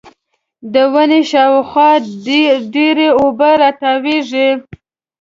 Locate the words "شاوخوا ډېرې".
1.31-3.07